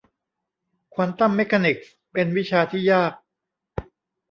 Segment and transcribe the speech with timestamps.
[0.93, 3.13] ควอนตัมเมคานิคส์ เป็นวิชาที่ยาก